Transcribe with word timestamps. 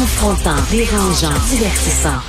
Confrontant, 0.00 0.54
dérangeant, 0.70 1.34
divertissant. 1.50 2.20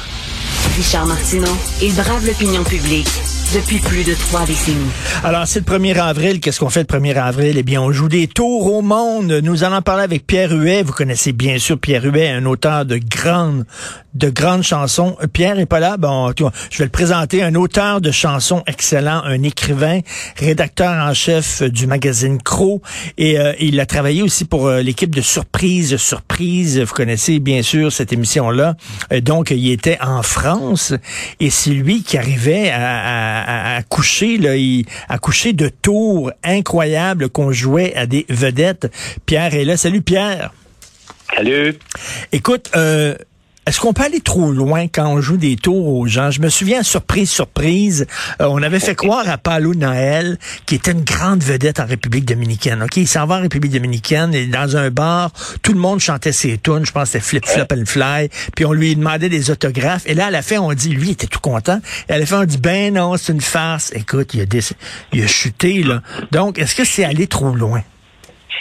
Richard 0.75 1.05
Martineau, 1.05 1.55
il 1.83 1.93
brave 1.93 2.25
l'opinion 2.25 2.63
publique 2.63 3.21
depuis 3.53 3.79
plus 3.79 4.03
de 4.03 4.13
trois 4.13 4.45
décennies. 4.45 4.91
Alors, 5.23 5.47
c'est 5.47 5.59
le 5.59 5.65
1er 5.65 5.99
avril. 5.99 6.39
Qu'est-ce 6.39 6.59
qu'on 6.59 6.69
fait 6.69 6.81
le 6.91 6.99
1er 6.99 7.15
avril? 7.17 7.57
Eh 7.57 7.63
bien, 7.63 7.81
on 7.81 7.91
joue 7.91 8.07
des 8.07 8.27
tours 8.27 8.71
au 8.71 8.81
monde. 8.81 9.39
Nous 9.43 9.63
allons 9.63 9.81
parler 9.81 10.03
avec 10.03 10.27
Pierre 10.27 10.51
Huet. 10.51 10.83
Vous 10.83 10.93
connaissez 10.93 11.31
bien 11.31 11.57
sûr 11.57 11.79
Pierre 11.79 12.03
Huet, 12.03 12.29
un 12.29 12.45
auteur 12.45 12.85
de 12.85 12.97
grandes, 12.97 13.65
de 14.13 14.29
grandes 14.29 14.61
chansons. 14.61 15.17
Pierre 15.33 15.57
est 15.59 15.65
pas 15.65 15.79
là. 15.79 15.97
Bon, 15.97 16.31
je 16.37 16.77
vais 16.77 16.85
le 16.85 16.91
présenter. 16.91 17.41
Un 17.41 17.55
auteur 17.55 18.01
de 18.01 18.11
chansons 18.11 18.61
excellent, 18.67 19.21
un 19.23 19.41
écrivain, 19.41 20.01
rédacteur 20.37 20.91
en 20.91 21.13
chef 21.15 21.63
du 21.63 21.87
magazine 21.87 22.39
Crow. 22.41 22.81
Et 23.17 23.39
euh, 23.39 23.53
il 23.59 23.79
a 23.79 23.85
travaillé 23.87 24.21
aussi 24.21 24.45
pour 24.45 24.67
euh, 24.67 24.81
l'équipe 24.81 25.15
de 25.15 25.21
Surprise, 25.21 25.97
Surprise. 25.97 26.79
Vous 26.79 26.93
connaissez 26.93 27.39
bien 27.39 27.63
sûr 27.63 27.91
cette 27.91 28.13
émission-là. 28.13 28.75
Euh, 29.11 29.21
donc, 29.21 29.49
il 29.51 29.71
était 29.71 29.97
en 30.01 30.21
France. 30.21 30.93
Et 31.39 31.49
c'est 31.49 31.71
lui 31.71 32.03
qui 32.03 32.17
arrivait 32.17 32.69
à 32.69 33.38
à, 33.38 33.38
coucher, 33.89 34.37
là, 34.37 34.51
à 35.07 35.17
coucher 35.17 35.53
de 35.53 35.69
tours 35.69 36.31
incroyables 36.43 37.29
qu'on 37.29 37.51
jouait 37.51 37.95
à 37.95 38.05
des 38.05 38.25
vedettes. 38.29 38.91
Pierre 39.25 39.53
est 39.53 39.65
là. 39.65 39.77
Salut 39.77 40.01
Pierre. 40.01 40.51
Salut. 41.35 41.75
Écoute, 42.31 42.71
euh, 42.75 43.15
est-ce 43.69 43.79
qu'on 43.79 43.93
peut 43.93 44.01
aller 44.01 44.19
trop 44.19 44.51
loin 44.51 44.87
quand 44.87 45.05
on 45.05 45.21
joue 45.21 45.37
des 45.37 45.55
tours 45.55 45.89
aux 45.89 46.07
gens? 46.07 46.31
Je 46.31 46.41
me 46.41 46.49
souviens, 46.49 46.81
surprise, 46.81 47.29
surprise, 47.29 48.07
euh, 48.41 48.47
on 48.49 48.63
avait 48.63 48.79
fait 48.79 48.95
croire 48.95 49.29
à 49.29 49.37
Paulo 49.37 49.75
Noël, 49.75 50.39
qui 50.65 50.73
était 50.73 50.91
une 50.91 51.03
grande 51.03 51.43
vedette 51.43 51.79
en 51.79 51.85
République 51.85 52.25
dominicaine. 52.25 52.81
OK, 52.81 52.97
il 52.97 53.07
s'en 53.07 53.27
va 53.27 53.35
en 53.35 53.41
République 53.41 53.71
dominicaine 53.71 54.33
et 54.33 54.47
dans 54.47 54.75
un 54.75 54.89
bar, 54.89 55.31
tout 55.61 55.71
le 55.71 55.79
monde 55.79 55.99
chantait 55.99 56.31
ses 56.31 56.57
tunes. 56.57 56.83
Je 56.83 56.91
pense 56.91 57.11
que 57.11 57.19
c'était 57.19 57.25
Flip, 57.25 57.45
Flop 57.45 57.67
and 57.71 57.85
Fly. 57.85 58.29
Puis 58.55 58.65
on 58.65 58.73
lui 58.73 58.95
demandait 58.95 59.29
des 59.29 59.51
autographes. 59.51 60.07
Et 60.07 60.15
là, 60.15 60.25
à 60.25 60.31
la 60.31 60.41
fin, 60.41 60.57
on 60.57 60.73
dit, 60.73 60.89
lui, 60.89 61.09
il 61.09 61.11
était 61.11 61.27
tout 61.27 61.39
content. 61.39 61.79
Et 62.09 62.13
à 62.13 62.17
la 62.17 62.25
fin, 62.25 62.41
on 62.41 62.45
dit, 62.45 62.57
ben 62.57 62.95
non, 62.95 63.17
c'est 63.17 63.33
une 63.33 63.41
farce. 63.41 63.91
Écoute, 63.93 64.33
il 64.33 64.41
a, 64.41 64.45
il 65.13 65.23
a 65.23 65.27
chuté, 65.27 65.83
là. 65.83 66.01
Donc, 66.31 66.57
est-ce 66.57 66.73
que 66.73 66.85
c'est 66.85 67.03
aller 67.03 67.27
trop 67.27 67.53
loin? 67.53 67.83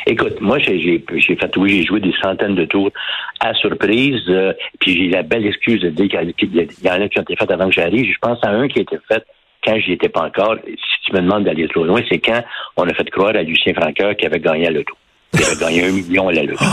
Écoute, 0.07 0.41
moi, 0.41 0.59
j'ai 0.59 1.05
fait, 1.09 1.57
oui, 1.57 1.71
j'ai 1.71 1.85
joué 1.85 2.01
des 2.01 2.15
centaines 2.23 2.55
de 2.55 2.65
tours 2.65 2.91
à 3.41 3.55
surprise, 3.55 4.23
euh, 4.29 4.53
puis 4.81 4.97
j'ai 4.97 5.09
la 5.09 5.23
belle 5.23 5.47
excuse 5.47 5.81
de 5.81 5.91
dire 5.91 6.09
qu'il 6.37 6.55
y, 6.55 6.91
en 6.91 7.03
a 7.03 7.09
qui 7.09 7.19
ont 7.19 7.23
été 7.23 7.37
faits 7.37 7.51
avant 7.51 7.67
que 7.69 7.75
j'arrive. 7.75 8.13
Je 8.13 8.19
pense 8.21 8.39
à 8.43 8.51
un 8.51 8.69
qui 8.69 8.81
a 8.81 8.83
été 8.83 8.99
fait 9.09 9.25
quand 9.65 9.79
j'y 9.79 9.93
étais 9.93 10.09
pas 10.09 10.23
encore. 10.23 10.57
Si 10.65 11.05
tu 11.05 11.13
me 11.13 11.21
demandes 11.21 11.45
d'aller 11.45 11.69
trop 11.69 11.85
loin, 11.85 12.01
c'est 12.09 12.19
quand 12.19 12.43
on 12.77 12.89
a 12.89 12.95
fait 12.95 13.09
croire 13.11 13.35
à 13.37 13.43
Lucien 13.43 13.75
Franqueur 13.75 14.17
qui 14.17 14.27
avait 14.27 14.41
gagné 14.41 14.67
à 14.67 14.71
l'auto. 14.71 14.95
Il 15.35 15.45
avait 15.45 15.61
gagné 15.61 15.85
un 15.85 15.93
million 15.93 16.29
à 16.29 16.33
la 16.33 16.43
loto. 16.43 16.65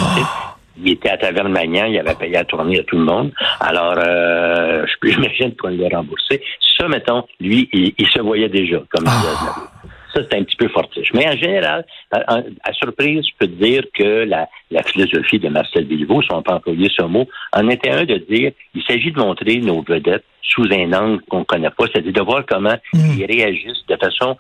Il 0.78 0.92
était 0.92 1.10
à 1.10 1.18
Taverne 1.18 1.50
Magnan, 1.50 1.86
il 1.86 1.98
avait 1.98 2.16
payé 2.16 2.38
à 2.38 2.44
tourner 2.44 2.80
à 2.80 2.84
tout 2.84 2.98
le 2.98 3.06
monde. 3.06 3.32
Alors, 3.60 3.96
euh, 3.98 4.86
je 4.86 4.94
peux 5.00 5.10
imaginer 5.18 5.56
qu'on 5.56 5.70
l'a 5.70 5.98
remboursé. 5.98 6.42
Ça, 6.78 6.88
mettons, 6.88 7.24
lui, 7.40 7.70
il, 7.72 8.08
se 8.08 8.20
voyait 8.20 8.50
déjà 8.50 8.78
comme 8.90 9.06
ah. 9.08 9.72
Ça, 10.16 10.22
c'est 10.30 10.38
un 10.38 10.44
petit 10.44 10.56
peu 10.56 10.70
fortiche. 10.70 11.12
Mais 11.14 11.28
en 11.28 11.36
général, 11.36 11.86
à, 12.12 12.74
surprise, 12.74 13.26
je 13.28 13.32
peux 13.38 13.48
te 13.48 13.64
dire 13.64 13.84
que 13.94 14.26
la, 14.26 14.48
philosophie 14.84 15.40
de 15.40 15.50
Marcel 15.50 15.86
Bilbao, 15.86 16.22
si 16.22 16.30
on 16.32 16.42
peut 16.42 16.54
employer 16.54 16.90
ce 16.96 17.04
mot, 17.04 17.28
en 17.52 17.68
était 17.70 17.90
un 17.90 18.06
de 18.06 18.18
dire 18.30 18.52
il 18.74 18.84
s'agit 18.84 19.12
de 19.12 19.20
montrer 19.20 19.58
nos 19.58 19.82
vedettes 19.82 20.24
sous 20.42 20.68
un 20.72 20.94
angle 20.94 21.22
qu'on 21.30 21.40
ne 21.40 21.44
connaît 21.44 21.70
pas, 21.70 21.86
c'est-à-dire 21.92 22.14
de 22.14 22.22
voir 22.22 22.46
comment 22.48 22.76
hmm. 22.94 23.18
ils 23.18 23.26
réagissent 23.26 23.86
de 23.90 23.96
façon 23.98 24.38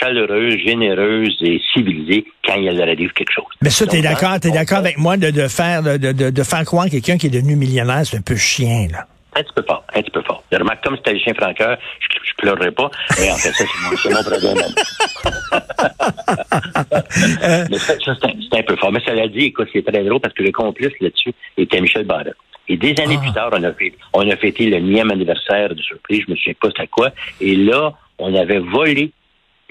chaleureuse, 0.00 0.56
généreuse 0.58 1.36
et 1.40 1.60
civilisée 1.72 2.24
quand 2.44 2.54
il 2.56 2.76
leur 2.76 2.88
arrive 2.88 3.12
quelque 3.12 3.32
chose. 3.32 3.44
Mais 3.62 3.70
ça, 3.70 3.86
tu 3.86 3.96
es 3.96 4.02
d'accord, 4.02 4.40
t'es 4.40 4.50
d'accord 4.50 4.78
avec 4.78 4.98
moi 4.98 5.16
de, 5.16 5.30
de 5.30 5.48
faire 5.48 5.82
de, 5.82 5.96
de, 5.96 6.30
de 6.30 6.42
faire 6.42 6.64
croire 6.64 6.88
quelqu'un 6.90 7.16
qui 7.16 7.28
est 7.28 7.30
devenu 7.30 7.56
millionnaire, 7.56 8.04
c'est 8.04 8.18
un 8.18 8.22
peu 8.22 8.36
chien, 8.36 8.88
là. 8.90 9.06
Un 9.36 9.42
petit 9.42 9.52
peu 9.54 9.62
fort, 9.66 9.84
un 9.94 10.00
petit 10.00 10.10
peu. 10.10 10.22
Je 10.54 10.58
remarque, 10.60 10.84
comme 10.84 10.96
c'était 10.96 11.14
le 11.14 11.18
chien 11.18 11.34
franqueur, 11.34 11.76
je, 11.98 12.06
je 12.22 12.32
pleurerais 12.36 12.70
pas, 12.70 12.88
mais 13.18 13.32
en 13.32 13.34
fait, 13.34 13.52
ça, 13.52 13.64
c'est 13.64 14.10
mon, 14.10 14.16
mon, 14.16 14.22
problème. 14.22 14.54
mais 17.70 17.78
ça, 17.78 17.94
ça 17.98 18.14
c'est 18.20 18.58
un, 18.58 18.62
peu 18.62 18.76
fort. 18.76 18.92
Mais 18.92 19.00
ça 19.04 19.14
l'a 19.14 19.26
dit, 19.26 19.46
écoute, 19.46 19.68
c'est 19.72 19.84
très 19.84 20.04
drôle 20.04 20.20
parce 20.20 20.34
que 20.34 20.44
le 20.44 20.52
complice 20.52 20.92
là-dessus 21.00 21.32
était 21.56 21.80
Michel 21.80 22.04
Barrette. 22.04 22.36
Et 22.68 22.76
des 22.76 22.94
années 23.00 23.18
plus 23.18 23.30
ah. 23.30 23.34
tard, 23.34 23.50
on 23.52 23.64
a, 23.64 23.72
fait, 23.72 23.94
on 24.12 24.30
a 24.30 24.36
fêté 24.36 24.66
le 24.66 24.78
nième 24.78 25.10
anniversaire 25.10 25.74
de 25.74 25.82
surprise, 25.82 26.22
je 26.26 26.30
me 26.30 26.36
souviens 26.36 26.54
pas 26.60 26.68
c'était 26.68 26.86
quoi, 26.86 27.10
et 27.40 27.56
là, 27.56 27.92
on 28.18 28.32
avait 28.34 28.60
volé 28.60 29.10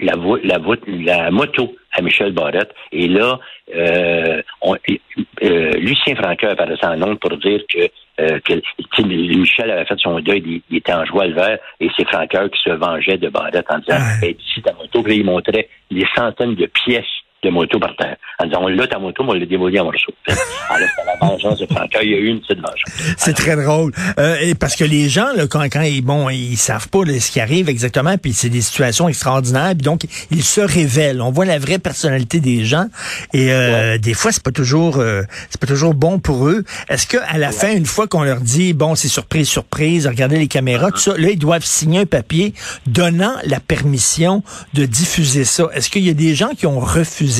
la, 0.00 0.14
la, 0.42 0.58
la 0.86 1.30
moto 1.30 1.74
à 1.92 2.02
Michel 2.02 2.32
Barrette. 2.32 2.74
Et 2.92 3.08
là, 3.08 3.38
euh, 3.74 4.42
on, 4.60 4.74
euh, 4.74 5.70
Lucien 5.78 6.14
Franqueur 6.16 6.52
apparaissait 6.52 6.86
en 6.86 6.96
nom 6.96 7.16
pour 7.16 7.36
dire 7.38 7.60
que, 7.72 7.88
euh, 8.20 8.38
que 8.40 9.02
Michel 9.02 9.70
avait 9.70 9.84
fait 9.84 9.98
son 9.98 10.18
deuil, 10.20 10.62
il, 10.70 10.76
était 10.76 10.92
en 10.92 11.04
joie 11.04 11.26
le 11.26 11.34
vert, 11.34 11.58
et 11.80 11.88
c'est 11.96 12.06
Franqueur 12.08 12.50
qui 12.50 12.60
se 12.62 12.70
vengeait 12.70 13.18
de 13.18 13.28
Barrette 13.28 13.66
en 13.68 13.78
disant 13.78 13.98
hey, 14.22 14.36
si 14.52 14.62
ta 14.62 14.72
moto, 14.72 15.02
puis 15.02 15.16
il 15.16 15.24
montrait 15.24 15.68
des 15.90 16.06
centaines 16.14 16.54
de 16.54 16.66
pièces 16.66 17.04
de 17.44 17.50
moto 17.50 17.78
par 17.78 17.94
terre. 17.96 18.16
On 18.58 18.68
l'a 18.68 18.86
ta 18.86 18.98
moto, 18.98 19.22
mais 19.24 19.30
on 19.30 19.34
l'a 19.34 19.46
démoli 19.46 19.78
en 19.78 19.84
morceaux. 19.84 20.12
Alors, 20.26 20.88
c'est 20.96 21.04
la 21.06 21.28
vengeance 21.28 21.58
de 21.58 21.66
Franca. 21.66 22.02
Il 22.02 22.10
y 22.10 22.14
a 22.14 22.18
eu 22.18 22.28
une 22.28 22.40
petite 22.40 22.58
vengeance. 22.58 23.14
C'est 23.16 23.34
très 23.34 23.56
drôle. 23.56 23.92
Euh, 24.18 24.36
et 24.40 24.54
parce 24.54 24.76
que 24.76 24.84
les 24.84 25.08
gens, 25.08 25.28
là, 25.36 25.46
quand, 25.46 25.62
quand 25.64 25.82
ils, 25.82 26.02
bon, 26.02 26.28
ils 26.30 26.56
savent 26.56 26.88
pas 26.88 27.00
ce 27.06 27.30
qui 27.30 27.40
arrive 27.40 27.68
exactement, 27.68 28.16
puis 28.16 28.32
c'est 28.32 28.48
des 28.48 28.60
situations 28.60 29.08
extraordinaires, 29.08 29.72
puis 29.72 29.82
donc 29.82 30.06
ils 30.30 30.42
se 30.42 30.60
révèlent. 30.60 31.20
On 31.20 31.30
voit 31.30 31.44
la 31.44 31.58
vraie 31.58 31.78
personnalité 31.78 32.40
des 32.40 32.64
gens, 32.64 32.86
et 33.32 33.52
euh, 33.52 33.98
des 33.98 34.14
fois 34.14 34.32
c'est 34.32 34.42
pas 34.42 34.52
toujours, 34.52 34.98
euh, 34.98 35.22
c'est 35.50 35.60
pas 35.60 35.66
toujours 35.66 35.94
bon 35.94 36.18
pour 36.18 36.48
eux. 36.48 36.64
Est-ce 36.88 37.06
que 37.06 37.18
à 37.28 37.38
la 37.38 37.52
fin, 37.52 37.72
une 37.72 37.86
fois 37.86 38.06
qu'on 38.06 38.22
leur 38.22 38.40
dit, 38.40 38.72
bon, 38.72 38.94
c'est 38.94 39.08
surprise, 39.08 39.48
surprise, 39.48 40.06
regardez 40.06 40.38
les 40.38 40.48
caméras, 40.48 40.90
tout 40.90 40.98
ça, 40.98 41.16
là 41.16 41.30
ils 41.30 41.38
doivent 41.38 41.64
signer 41.64 42.00
un 42.00 42.06
papier 42.06 42.54
donnant 42.86 43.34
la 43.44 43.60
permission 43.60 44.42
de 44.72 44.84
diffuser 44.86 45.44
ça. 45.44 45.68
Est-ce 45.74 45.90
qu'il 45.90 46.04
y 46.04 46.10
a 46.10 46.14
des 46.14 46.34
gens 46.34 46.50
qui 46.56 46.66
ont 46.66 46.80
refusé 46.80 47.33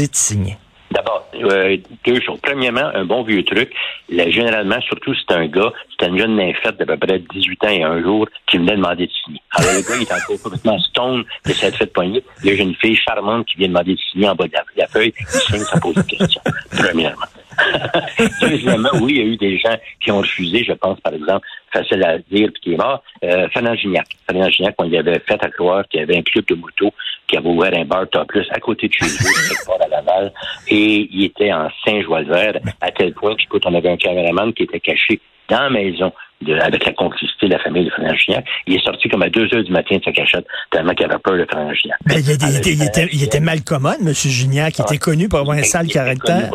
D'abord, 0.90 1.26
euh, 1.34 1.76
deux 2.04 2.20
choses. 2.20 2.38
Premièrement, 2.42 2.88
un 2.94 3.04
bon 3.04 3.24
vieux 3.24 3.44
truc. 3.44 3.72
généralement, 4.08 4.80
surtout 4.82 5.12
c'est 5.14 5.34
un 5.34 5.46
gars, 5.46 5.72
c'est 5.98 6.06
une 6.06 6.18
jeune 6.18 6.36
nymphette 6.36 6.76
d'à 6.76 6.86
peu 6.86 6.96
près 6.96 7.18
18 7.18 7.64
ans 7.64 7.68
et 7.68 7.82
un 7.82 8.02
jour 8.02 8.28
qui 8.46 8.58
venait 8.58 8.76
demander 8.76 9.06
de 9.06 9.12
signer. 9.24 9.42
Alors, 9.52 9.72
le 9.72 9.82
gars, 9.82 9.96
il 9.96 10.02
est 10.02 10.12
encore 10.12 10.42
complètement 10.42 10.78
stone 10.78 11.24
de 11.46 11.52
cette 11.52 11.76
fête 11.76 11.92
poignée. 11.92 12.22
Y 12.44 12.50
a 12.50 12.54
une 12.54 12.74
fille 12.76 12.96
charmante 12.96 13.46
qui 13.46 13.56
vient 13.56 13.68
demander 13.68 13.94
de 13.94 14.00
signer 14.12 14.28
en 14.28 14.34
bas 14.34 14.46
de 14.46 14.52
la, 14.76 14.86
feuille. 14.86 15.12
Il 15.18 15.26
signe, 15.26 15.58
ça 15.64 15.80
pose 15.80 15.96
une 15.96 16.04
question. 16.04 16.40
Premièrement. 16.70 17.26
Deuxièmement, 18.40 18.90
oui, 19.00 19.14
il 19.14 19.16
y 19.16 19.20
a 19.20 19.24
eu 19.24 19.36
des 19.36 19.58
gens 19.58 19.76
qui 20.00 20.10
ont 20.10 20.18
refusé, 20.18 20.64
je 20.64 20.72
pense, 20.72 21.00
par 21.00 21.14
exemple, 21.14 21.46
facile 21.72 22.04
à 22.04 22.18
dire, 22.18 22.50
puis 22.52 22.62
qui 22.62 22.72
est 22.74 22.76
mort, 22.76 23.02
euh, 23.24 23.48
Fernand 23.50 23.74
Gignac. 23.74 24.06
Fernand 24.26 24.48
Gignac, 24.48 24.74
on 24.78 24.84
lui 24.84 24.98
avait 24.98 25.18
fait 25.20 25.42
à 25.42 25.50
croire 25.50 25.86
qu'il 25.88 26.00
y 26.00 26.02
avait 26.02 26.18
un 26.18 26.22
club 26.22 26.44
de 26.46 26.54
moto 26.54 26.92
qui 27.26 27.36
avait 27.36 27.48
ouvert 27.48 27.72
un 27.74 27.84
bar 27.84 28.08
top 28.10 28.28
plus 28.28 28.46
à 28.50 28.60
côté 28.60 28.88
de 28.88 28.92
chez 28.92 29.06
part 29.66 29.80
à 29.82 29.88
Laval, 29.88 30.32
et 30.68 31.08
il 31.10 31.24
était 31.24 31.52
en 31.52 31.68
Saint-Joie-le-Vert, 31.84 32.60
à 32.80 32.90
tel 32.90 33.12
point 33.14 33.34
qu'écoute, 33.36 33.62
on 33.66 33.74
avait 33.74 33.90
un 33.90 33.96
caméraman 33.96 34.52
qui 34.52 34.64
était 34.64 34.80
caché 34.80 35.20
dans 35.48 35.60
la 35.60 35.70
maison 35.70 36.12
de, 36.42 36.54
avec 36.54 36.84
la 36.84 36.92
complicité 36.92 37.46
de 37.46 37.52
la 37.52 37.58
famille 37.58 37.84
de 37.84 37.90
Fernand 37.90 38.14
Gignac. 38.14 38.44
Il 38.66 38.76
est 38.76 38.84
sorti 38.84 39.08
comme 39.08 39.22
à 39.22 39.28
2 39.28 39.54
heures 39.54 39.64
du 39.64 39.72
matin 39.72 39.96
de 39.96 40.04
sa 40.04 40.12
cachette, 40.12 40.46
tellement 40.70 40.94
qu'il 40.94 41.06
avait 41.06 41.18
peur 41.18 41.36
de 41.36 41.46
Fernand 41.50 41.74
Gignac. 41.74 41.98
Mais 42.06 42.20
il, 42.20 42.30
était, 42.30 42.46
il, 42.46 42.82
était, 42.82 43.08
il, 43.12 43.22
était, 43.22 43.40
mal 43.40 43.62
commode, 43.62 43.98
M. 44.00 44.12
Gignac, 44.12 44.74
qui 44.74 44.82
était 44.82 44.98
connu 44.98 45.28
pour 45.28 45.40
avoir 45.40 45.56
un 45.56 45.62
sale 45.62 45.88
caractère. 45.88 46.50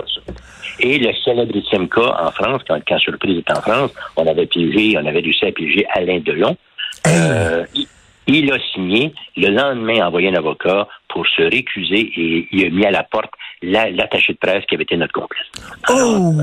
Et 0.81 0.97
le 0.97 1.11
célébrissime 1.25 1.89
cas 1.89 2.15
en 2.21 2.31
France, 2.31 2.61
quand, 2.67 2.79
quand 2.87 2.99
Surprise 2.99 3.37
est 3.37 3.51
en 3.51 3.61
France, 3.61 3.91
on 4.15 4.25
avait 4.25 4.45
piégé, 4.45 4.97
on 4.97 5.05
avait 5.05 5.19
réussi 5.19 5.45
à 5.45 5.51
piéger 5.51 5.85
Alain 5.93 6.19
Delon. 6.19 6.55
Euh, 7.07 7.65
il, 8.27 8.51
a 8.51 8.57
signé. 8.73 9.13
Le 9.35 9.49
lendemain, 9.49 10.05
envoyé 10.05 10.29
un 10.29 10.35
avocat 10.35 10.87
pour 11.09 11.25
se 11.27 11.41
récuser 11.41 12.11
et 12.15 12.47
il 12.51 12.65
a 12.65 12.69
mis 12.69 12.85
à 12.85 12.91
la 12.91 13.03
porte 13.03 13.31
l'attaché 13.61 14.33
de 14.33 14.37
presse 14.37 14.63
qui 14.65 14.75
avait 14.75 14.83
été 14.83 14.95
notre 14.95 15.13
complice. 15.13 15.47
oh! 15.89 16.33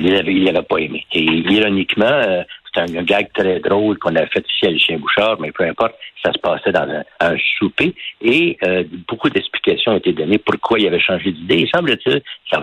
Il 0.00 0.44
n'avait 0.44 0.62
pas 0.62 0.78
aimé. 0.78 1.04
Et 1.12 1.22
ironiquement, 1.22 2.04
euh, 2.06 2.42
c'est 2.74 2.80
un, 2.80 3.02
gag 3.02 3.28
très 3.32 3.60
drôle 3.60 3.98
qu'on 3.98 4.14
a 4.16 4.26
fait 4.26 4.44
ici 4.48 4.66
à 4.66 4.70
Lucien 4.70 4.98
Bouchard, 4.98 5.40
mais 5.40 5.52
peu 5.52 5.64
importe, 5.64 5.94
ça 6.24 6.32
se 6.32 6.38
passait 6.38 6.72
dans 6.72 7.04
un, 7.20 7.36
souper 7.58 7.94
et 8.20 8.56
euh, 8.64 8.84
beaucoup 9.08 9.30
d'explications 9.30 9.92
ont 9.92 9.98
été 9.98 10.12
données 10.12 10.38
pourquoi 10.38 10.78
il 10.78 10.86
avait 10.86 11.00
changé 11.00 11.32
d'idée. 11.32 11.60
Il 11.60 11.68
semble-t-il, 11.68 12.22
ça, 12.50 12.60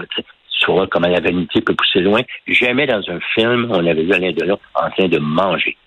vois 0.68 0.88
comment 0.88 1.08
la 1.08 1.20
vanité 1.20 1.62
peut 1.62 1.76
pousser 1.76 2.02
loin. 2.02 2.22
Jamais 2.48 2.88
dans 2.88 3.02
un 3.10 3.20
film, 3.34 3.68
on 3.72 3.86
avait 3.86 4.04
vu 4.04 4.14
Alain 4.14 4.32
Delon 4.32 4.60
en 4.76 4.90
train 4.92 5.08
de 5.08 5.18
manger. 5.18 5.78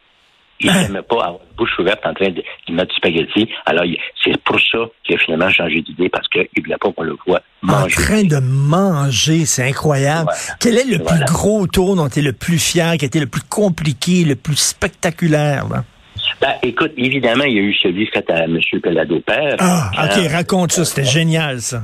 Il 0.65 0.73
n'aimait 0.73 1.03
pas 1.03 1.17
avoir 1.17 1.33
la 1.33 1.57
bouche 1.57 1.79
ouverte 1.79 2.01
en 2.05 2.15
train 2.15 2.31
de, 2.31 2.43
mettre 2.71 2.89
du 2.89 2.97
spaghetti. 2.97 3.49
Alors, 3.67 3.85
c'est 4.23 4.37
pour 4.43 4.59
ça 4.61 4.79
qu'il 5.05 5.15
a 5.15 5.19
finalement 5.19 5.51
changé 5.51 5.83
d'idée, 5.83 6.09
parce 6.09 6.27
qu'il 6.29 6.47
ne 6.57 6.63
voulait 6.63 6.77
pas 6.79 6.93
qu'on 6.93 7.03
le 7.03 7.17
voit 7.27 7.43
manger. 7.63 7.95
En 7.99 8.03
train 8.03 8.25
de 8.25 8.39
manger, 8.39 9.45
c'est 9.45 9.69
incroyable. 9.69 10.31
Quel 10.61 10.79
est 10.79 10.85
le 10.85 11.05
plus 11.05 11.25
gros 11.27 11.67
tour 11.67 11.97
dont 11.97 12.09
tu 12.09 12.21
es 12.21 12.23
le 12.23 12.33
plus 12.33 12.59
fier, 12.59 12.97
qui 12.97 13.05
a 13.05 13.07
été 13.07 13.21
le 13.21 13.27
plus 13.27 13.43
compliqué, 13.43 14.25
le 14.25 14.37
plus 14.37 14.57
spectaculaire? 14.57 15.67
Ben, 16.41 16.55
écoute, 16.63 16.93
évidemment, 16.97 17.45
il 17.45 17.55
y 17.55 17.59
a 17.59 17.63
eu 17.63 17.75
celui 17.75 18.07
fait 18.07 18.29
à 18.31 18.45
M. 18.45 18.59
Pelado 18.83 19.21
Père. 19.21 19.57
Ah, 19.59 19.91
OK, 20.05 20.27
raconte 20.31 20.73
ça, 20.73 20.85
c'était 20.85 21.05
génial, 21.05 21.61
ça 21.61 21.83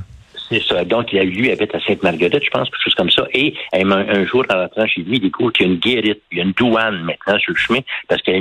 C'est 0.50 0.62
ça. 0.62 0.84
Donc, 0.84 1.12
lui 1.12 1.50
habite 1.52 1.74
à 1.74 1.80
Sainte-Marguerite, 1.80 2.44
je 2.44 2.50
pense, 2.50 2.68
quelque 2.68 2.82
chose 2.82 2.94
comme 2.94 3.10
ça. 3.10 3.24
Et 3.32 3.54
un, 3.72 4.24
jour, 4.24 4.44
en 4.52 4.56
rentrant 4.56 4.86
chez 4.86 5.02
lui, 5.02 5.16
il 5.16 5.20
découvre 5.20 5.52
qu'il 5.52 5.66
y 5.66 5.70
a 5.70 5.72
une 5.72 5.78
guérite, 5.78 6.22
il 6.32 6.38
y 6.38 6.40
a 6.40 6.44
une 6.44 6.52
douane 6.52 7.02
maintenant 7.02 7.38
sur 7.38 7.52
le 7.52 7.58
chemin, 7.58 7.80
parce 8.08 8.20
que 8.22 8.32
la 8.32 8.40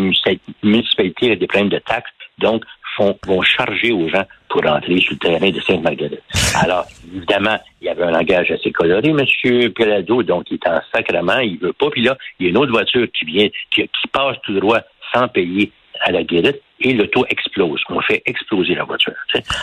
municipalité 0.63 1.31
a 1.31 1.35
des 1.35 1.45
problèmes 1.45 1.69
de 1.69 1.77
taxes. 1.77 2.11
Donc, 2.39 2.63
font, 2.95 3.17
vont 3.27 3.41
charger 3.41 3.91
aux 3.91 4.09
gens 4.09 4.25
pour 4.49 4.63
rentrer 4.63 4.99
sur 4.99 5.13
le 5.13 5.19
terrain 5.19 5.49
de 5.51 5.61
Sainte-Marguerite. 5.61 6.23
Alors, 6.55 6.85
évidemment, 7.13 7.57
il 7.81 7.85
y 7.85 7.89
avait 7.89 8.03
un 8.03 8.11
langage 8.11 8.51
assez 8.51 8.71
coloré, 8.71 9.09
M. 9.09 9.71
Pelado, 9.73 10.23
donc 10.23 10.49
il 10.49 10.55
est 10.55 10.67
en 10.67 10.79
sacrement, 10.91 11.39
il 11.39 11.59
veut 11.59 11.73
pas. 11.73 11.89
Puis 11.91 12.01
là, 12.01 12.17
il 12.39 12.45
y 12.45 12.47
a 12.47 12.49
une 12.49 12.57
autre 12.57 12.71
voiture 12.71 13.07
qui 13.13 13.25
vient, 13.25 13.47
qui, 13.69 13.87
passe 14.11 14.37
tout 14.43 14.59
droit 14.59 14.79
sans 15.13 15.27
payer 15.27 15.71
à 16.01 16.11
la 16.11 16.23
guérite 16.23 16.61
et 16.81 16.93
l'auto 16.93 17.25
explose. 17.29 17.81
On 17.89 18.01
fait 18.01 18.21
exploser 18.25 18.75
la 18.75 18.83
voiture. 18.83 19.13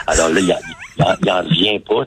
Alors 0.07 0.29
là, 0.29 0.41
il 0.41 1.27
n'en 1.27 1.39
revient 1.43 1.79
pas. 1.81 2.05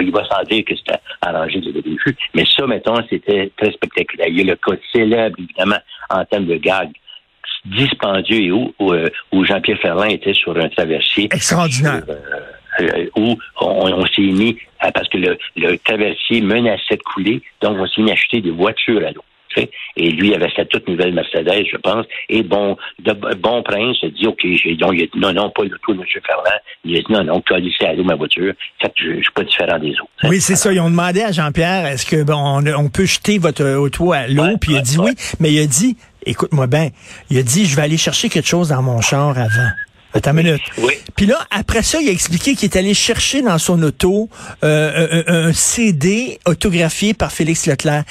Il 0.00 0.10
va 0.12 0.24
sans 0.24 0.42
dire 0.44 0.64
que 0.64 0.74
c'était 0.76 1.00
arrangé 1.20 1.60
dès 1.60 1.72
le 1.72 1.82
début. 1.82 2.16
Mais 2.34 2.44
ça, 2.56 2.66
mettons, 2.66 2.96
c'était 3.08 3.50
très 3.56 3.72
spectaculaire. 3.72 4.28
Il 4.28 4.38
y 4.38 4.40
a 4.40 4.44
le 4.44 4.56
cas 4.56 4.76
célèbre, 4.92 5.36
évidemment, 5.38 5.78
en 6.08 6.24
termes 6.24 6.46
de 6.46 6.56
gag, 6.56 6.90
dispendieux 7.66 8.40
et 8.40 8.52
où, 8.52 8.74
où, 8.78 8.92
euh, 8.92 9.08
Jean-Pierre 9.32 9.78
Ferland 9.80 10.10
était 10.10 10.34
sur 10.34 10.56
un 10.56 10.68
traversier. 10.68 11.24
Extraordinaire. 11.24 12.02
Euh, 12.08 12.14
euh, 12.80 13.06
où 13.16 13.36
on, 13.60 14.06
s'est 14.06 14.22
mis, 14.22 14.56
parce 14.94 15.08
que 15.08 15.18
le, 15.18 15.36
le, 15.56 15.76
traversier 15.78 16.40
menaçait 16.40 16.96
de 16.96 17.02
couler, 17.02 17.42
donc 17.60 17.76
on 17.78 17.86
s'est 17.86 18.00
mis 18.00 18.10
à 18.10 18.14
acheter 18.14 18.40
des 18.40 18.52
voitures 18.52 19.04
à 19.06 19.10
l'eau. 19.10 19.24
Et 19.96 20.10
lui 20.10 20.34
avait 20.34 20.50
sa 20.54 20.64
toute 20.64 20.88
nouvelle 20.88 21.12
Mercedes, 21.12 21.64
je 21.70 21.76
pense. 21.76 22.06
Et 22.28 22.42
bon, 22.42 22.76
de, 23.00 23.12
bon 23.12 23.62
prince 23.62 23.96
a 24.02 24.08
dit, 24.08 24.26
OK, 24.26 24.40
j'ai, 24.42 24.76
donc, 24.76 24.92
il 24.94 25.02
a 25.02 25.06
dit, 25.06 25.18
non, 25.18 25.32
non, 25.32 25.50
pas 25.50 25.64
le 25.64 25.76
tout, 25.82 25.92
M. 25.92 26.02
Ferland. 26.24 26.60
Il 26.84 26.96
a 26.96 27.00
dit, 27.00 27.12
non, 27.12 27.24
non, 27.24 27.40
colissé 27.40 27.84
à 27.84 27.94
l'eau 27.94 28.04
ma 28.04 28.14
voiture. 28.14 28.52
Fait 28.80 28.92
je, 28.96 29.08
ne 29.08 29.22
suis 29.22 29.32
pas 29.34 29.44
différent 29.44 29.78
des 29.78 29.92
autres. 29.92 30.10
Oui, 30.24 30.40
c'est 30.40 30.56
ça. 30.56 30.72
Ils 30.72 30.80
ont 30.80 30.90
demandé 30.90 31.22
à 31.22 31.32
Jean-Pierre, 31.32 31.86
est-ce 31.86 32.06
que 32.06 32.22
bon, 32.22 32.62
on, 32.76 32.88
peut 32.88 33.06
jeter 33.06 33.38
votre 33.38 33.64
auto 33.76 34.12
à 34.12 34.26
l'eau? 34.26 34.56
puis 34.60 34.72
il 34.72 34.78
a 34.78 34.82
dit 34.82 34.98
oui. 34.98 35.12
Mais 35.38 35.52
il 35.52 35.60
a 35.60 35.66
dit, 35.66 35.96
écoute-moi 36.24 36.66
bien, 36.66 36.88
il 37.30 37.38
a 37.38 37.42
dit, 37.42 37.66
je 37.66 37.76
vais 37.76 37.82
aller 37.82 37.96
chercher 37.96 38.28
quelque 38.28 38.48
chose 38.48 38.68
dans 38.68 38.82
mon 38.82 39.00
char 39.00 39.38
avant. 39.38 39.70
Attends 40.14 40.32
une 40.32 40.36
minute. 40.38 40.62
Oui. 40.78 40.94
Puis 41.16 41.26
là, 41.26 41.38
après 41.50 41.82
ça, 41.82 42.00
il 42.00 42.08
a 42.08 42.12
expliqué 42.12 42.54
qu'il 42.54 42.68
est 42.68 42.76
allé 42.76 42.94
chercher 42.94 43.42
dans 43.42 43.58
son 43.58 43.82
auto 43.82 44.28
euh, 44.64 45.22
un, 45.26 45.52
CD 45.52 46.38
autographié 46.46 47.14
par 47.14 47.32
Félix 47.32 47.66
Leclerc. 47.66 48.04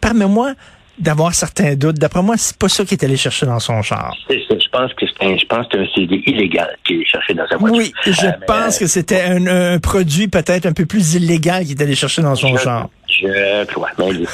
Permets-moi 0.00 0.52
d'avoir 0.98 1.34
certains 1.34 1.74
doutes. 1.76 1.98
D'après 1.98 2.22
moi, 2.22 2.36
c'est 2.36 2.56
pas 2.56 2.68
ça 2.68 2.84
qu'il 2.84 2.98
est 2.98 3.04
allé 3.04 3.16
chercher 3.16 3.46
dans 3.46 3.60
son 3.60 3.82
char. 3.82 4.14
C'est 4.28 4.40
ça. 4.48 4.54
Je 4.58 4.68
pense 4.70 4.92
que 4.94 5.06
c'est 5.06 5.26
un, 5.26 5.36
je 5.36 5.46
pense 5.46 5.66
que 5.68 5.78
un 5.78 5.86
CD 5.94 6.22
illégal 6.26 6.76
qu'il 6.84 7.00
est 7.00 7.06
cherché 7.06 7.34
dans 7.34 7.46
sa 7.48 7.56
voiture. 7.56 7.78
Oui, 7.78 7.92
je 8.04 8.26
euh, 8.26 8.32
pense 8.46 8.78
que 8.78 8.86
c'était 8.86 9.22
un, 9.22 9.46
un, 9.46 9.78
produit 9.78 10.28
peut-être 10.28 10.66
un 10.66 10.72
peu 10.72 10.86
plus 10.86 11.14
illégal 11.14 11.64
qu'il 11.64 11.78
est 11.78 11.82
allé 11.82 11.94
chercher 11.94 12.22
dans 12.22 12.34
son 12.34 12.56
char. 12.56 12.88
Je 13.08 13.64
crois. 13.64 13.88
Mais 13.98 14.12
les, 14.12 14.26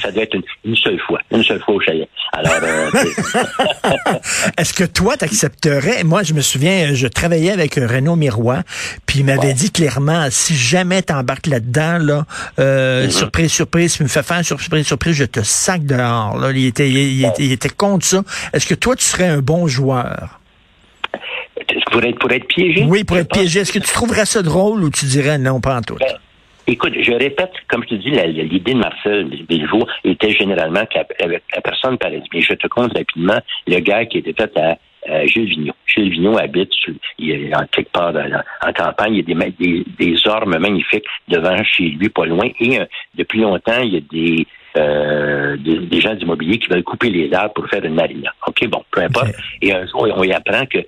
ça 0.00 0.10
doit 0.12 0.22
être 0.22 0.36
une, 0.64 0.76
seule 0.76 0.98
fois. 1.00 1.18
Une 1.30 1.42
seule 1.42 1.60
fois 1.60 1.74
au 1.74 1.80
chalet. 1.80 2.08
Alors, 2.32 2.52
euh, 2.62 2.90
Est-ce 4.56 4.72
que 4.72 4.84
toi, 4.84 5.16
t'accepterais? 5.16 6.04
Moi, 6.04 6.22
je 6.22 6.34
me 6.34 6.40
souviens, 6.40 6.94
je 6.94 7.08
travaillais 7.08 7.50
avec 7.50 7.74
Renaud 7.74 8.16
Miroir, 8.16 8.62
puis 9.06 9.20
il 9.20 9.24
m'avait 9.24 9.54
dit 9.54 9.70
clairement, 9.70 10.28
si 10.30 10.54
jamais 10.54 11.02
t'embarques 11.02 11.48
là-dedans, 11.48 11.98
là, 11.98 12.24
euh, 12.58 13.06
mm-hmm. 13.06 13.10
surprise, 13.10 13.52
surprise, 13.52 13.96
tu 13.96 14.02
me 14.04 14.08
fais 14.08 14.22
faire 14.22 14.44
surprise, 14.44 14.86
surprise, 14.86 15.16
je 15.16 15.24
te 15.24 15.40
sac 15.40 15.84
dehors. 15.84 16.38
Là. 16.38 16.52
Il, 16.52 16.66
était, 16.66 16.88
il, 16.88 17.24
était, 17.24 17.42
il 17.42 17.52
était 17.52 17.68
contre 17.68 18.06
ça. 18.06 18.22
Est-ce 18.52 18.66
que 18.66 18.74
toi, 18.74 18.94
tu 18.96 19.04
serais 19.04 19.28
un 19.28 19.40
bon 19.40 19.66
joueur? 19.66 20.40
Pour 21.92 22.02
être, 22.04 22.18
pour 22.18 22.30
être 22.30 22.46
piégé? 22.46 22.84
Oui, 22.88 23.04
pour 23.04 23.18
être 23.18 23.30
piégé. 23.30 23.60
Est-ce 23.60 23.72
que 23.72 23.78
tu 23.78 23.92
trouverais 23.92 24.26
ça 24.26 24.42
drôle 24.42 24.84
ou 24.84 24.90
tu 24.90 25.06
dirais 25.06 25.38
non, 25.38 25.60
pas 25.60 25.76
en 25.76 25.82
tout? 25.82 25.96
Ben, 25.96 26.06
Écoute, 26.70 26.94
je 27.00 27.10
répète, 27.10 27.50
comme 27.66 27.82
je 27.82 27.88
te 27.88 27.94
dis, 27.96 28.10
l'idée 28.10 28.74
de 28.74 28.78
Marcel 28.78 29.28
Béliveau 29.48 29.88
était 30.04 30.30
généralement 30.30 30.86
que 30.86 30.98
la, 30.98 31.60
personne 31.60 31.98
parlait. 31.98 32.22
Mais 32.32 32.40
je 32.42 32.54
te 32.54 32.68
compte 32.68 32.96
rapidement 32.96 33.40
le 33.66 33.80
gars 33.80 34.06
qui 34.06 34.18
était 34.18 34.32
fait 34.32 34.56
à, 34.56 35.26
Gilles 35.26 35.46
Vigneault. 35.46 35.74
Gilles 35.84 36.10
Vigneault 36.10 36.38
habite 36.38 36.70
il 37.18 37.30
est 37.32 37.56
en 37.56 37.66
quelque 37.72 37.90
part 37.90 38.14
en 38.14 38.72
campagne. 38.72 39.14
Il 39.14 39.28
y 39.28 39.32
a 39.32 39.50
des, 39.50 39.84
des, 39.98 40.28
ormes 40.28 40.58
magnifiques 40.58 41.06
devant 41.26 41.60
chez 41.64 41.88
lui, 41.88 42.08
pas 42.08 42.26
loin. 42.26 42.48
Et 42.60 42.78
euh, 42.78 42.84
depuis 43.16 43.40
longtemps, 43.40 43.80
il 43.82 43.94
y 43.94 43.96
a 43.96 44.00
des, 44.00 44.46
euh, 44.76 45.56
des, 45.56 46.00
gens 46.00 46.14
d'immobilier 46.14 46.58
qui 46.58 46.68
veulent 46.68 46.84
couper 46.84 47.10
les 47.10 47.34
arbres 47.34 47.54
pour 47.54 47.68
faire 47.68 47.84
une 47.84 47.94
marina. 47.94 48.32
OK, 48.46 48.64
bon, 48.68 48.84
peu 48.92 49.00
importe. 49.00 49.32
Et 49.60 49.72
un 49.72 49.86
jour, 49.88 50.06
on 50.14 50.22
y 50.22 50.32
apprend 50.32 50.64
que 50.66 50.78